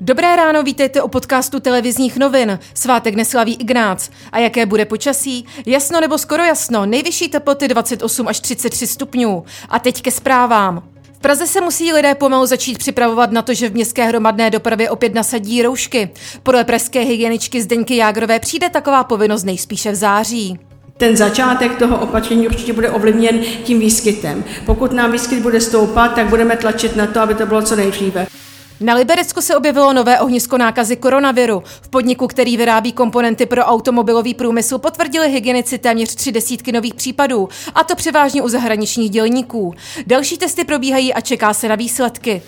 [0.00, 2.58] Dobré ráno, vítejte u podcastu televizních novin.
[2.74, 4.10] Svátek neslaví Ignác.
[4.32, 5.46] A jaké bude počasí?
[5.66, 9.44] Jasno nebo skoro jasno, nejvyšší teploty 28 až 33 stupňů.
[9.68, 10.82] A teď ke zprávám.
[11.12, 14.90] V Praze se musí lidé pomalu začít připravovat na to, že v městské hromadné dopravě
[14.90, 16.10] opět nasadí roušky.
[16.42, 20.58] Podle pražské hygieničky Zdeňky Jágrové přijde taková povinnost nejspíše v září.
[20.96, 24.44] Ten začátek toho opatření určitě bude ovlivněn tím výskytem.
[24.66, 28.26] Pokud nám výskyt bude stoupat, tak budeme tlačit na to, aby to bylo co nejdříve.
[28.80, 31.62] Na Liberecku se objevilo nové ohnisko nákazy koronaviru.
[31.80, 37.48] V podniku, který vyrábí komponenty pro automobilový průmysl, potvrdili hygienici téměř tři desítky nových případů,
[37.74, 39.74] a to převážně u zahraničních dělníků.
[40.06, 42.42] Další testy probíhají a čeká se na výsledky.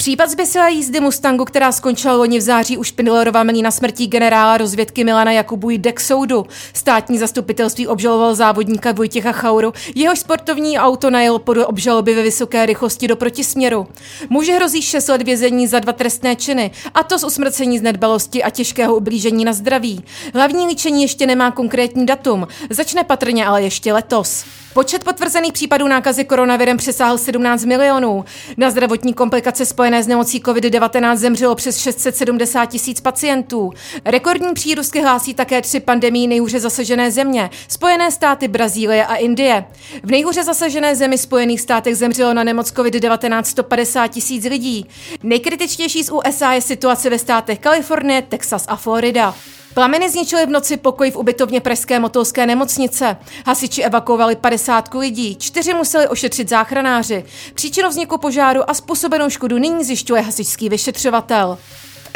[0.00, 5.04] Případ zběsilé jízdy Mustangu, která skončila loni v září už Špindlerová na smrtí generála rozvědky
[5.04, 6.46] Milana Jakubu jde k soudu.
[6.72, 13.08] Státní zastupitelství obžaloval závodníka Vojtěcha Chauru, jehož sportovní auto najel pod obžaloby ve vysoké rychlosti
[13.08, 13.86] do protisměru.
[14.28, 18.42] Muže hrozí 6 let vězení za dva trestné činy, a to z usmrcení z nedbalosti
[18.42, 20.04] a těžkého ublížení na zdraví.
[20.34, 24.44] Hlavní líčení ještě nemá konkrétní datum, začne patrně ale ještě letos.
[24.74, 28.24] Počet potvrzených případů nákazy koronavirem přesáhl 17 milionů.
[28.56, 33.72] Na zdravotní komplikace spojené s nemocí COVID-19 zemřelo přes 670 tisíc pacientů.
[34.04, 39.64] Rekordní přírůstky hlásí také tři pandemii nejhůře zasažené země, Spojené státy, Brazílie a Indie.
[40.02, 44.86] V nejhůře zasažené zemi Spojených státech zemřelo na nemoc COVID-19 150 tisíc lidí.
[45.22, 49.34] Nejkritičtější z USA je situace ve státech Kalifornie, Texas a Florida.
[49.74, 53.16] Plameny zničily v noci pokoj v ubytovně Pražské motolské nemocnice.
[53.46, 57.24] Hasiči evakuovali 50 lidí, čtyři museli ošetřit záchranáři.
[57.54, 61.58] Příčinu vzniku požáru a způsobenou škodu nyní zjišťuje hasičský vyšetřovatel.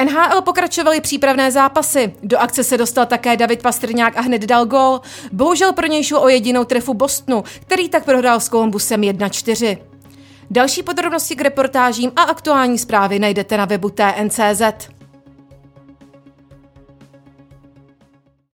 [0.04, 2.14] NHL pokračovaly přípravné zápasy.
[2.22, 5.00] Do akce se dostal také David Pastrňák a hned dal gól.
[5.32, 9.78] Bohužel pro něj šlo o jedinou trefu Bostonu, který tak prohrál s Columbusem 1-4.
[10.50, 14.93] Další podrobnosti k reportážím a aktuální zprávy najdete na webu TNCZ.